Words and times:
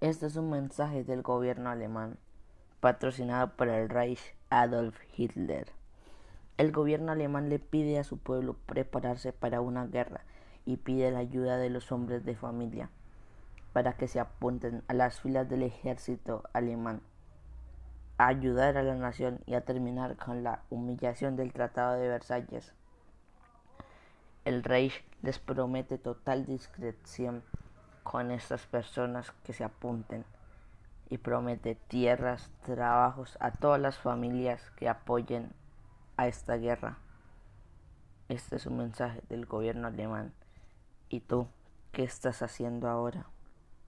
Este 0.00 0.24
es 0.24 0.36
un 0.36 0.48
mensaje 0.48 1.04
del 1.04 1.20
gobierno 1.20 1.68
alemán, 1.68 2.16
patrocinado 2.80 3.54
por 3.54 3.68
el 3.68 3.90
Reich 3.90 4.34
Adolf 4.48 4.98
Hitler. 5.14 5.70
El 6.60 6.72
gobierno 6.72 7.10
alemán 7.10 7.48
le 7.48 7.58
pide 7.58 7.98
a 7.98 8.04
su 8.04 8.18
pueblo 8.18 8.54
prepararse 8.66 9.32
para 9.32 9.62
una 9.62 9.86
guerra 9.86 10.26
y 10.66 10.76
pide 10.76 11.10
la 11.10 11.20
ayuda 11.20 11.56
de 11.56 11.70
los 11.70 11.90
hombres 11.90 12.22
de 12.26 12.36
familia 12.36 12.90
para 13.72 13.94
que 13.94 14.06
se 14.08 14.20
apunten 14.20 14.82
a 14.86 14.92
las 14.92 15.22
filas 15.22 15.48
del 15.48 15.62
ejército 15.62 16.42
alemán, 16.52 17.00
a 18.18 18.26
ayudar 18.26 18.76
a 18.76 18.82
la 18.82 18.94
nación 18.94 19.40
y 19.46 19.54
a 19.54 19.64
terminar 19.64 20.18
con 20.18 20.44
la 20.44 20.60
humillación 20.68 21.34
del 21.34 21.54
Tratado 21.54 21.94
de 21.94 22.08
Versalles. 22.08 22.74
El 24.44 24.62
Reich 24.62 25.02
les 25.22 25.38
promete 25.38 25.96
total 25.96 26.44
discreción 26.44 27.42
con 28.02 28.30
estas 28.30 28.66
personas 28.66 29.32
que 29.44 29.54
se 29.54 29.64
apunten 29.64 30.26
y 31.08 31.16
promete 31.16 31.74
tierras, 31.74 32.50
trabajos 32.66 33.38
a 33.40 33.50
todas 33.50 33.80
las 33.80 33.96
familias 33.96 34.60
que 34.72 34.90
apoyen 34.90 35.54
a 36.20 36.28
esta 36.28 36.56
guerra. 36.58 36.98
Este 38.28 38.56
es 38.56 38.66
un 38.66 38.76
mensaje 38.76 39.22
del 39.30 39.46
gobierno 39.46 39.88
alemán. 39.88 40.34
¿Y 41.08 41.20
tú 41.20 41.48
qué 41.92 42.02
estás 42.02 42.42
haciendo 42.42 42.90
ahora? 42.90 43.24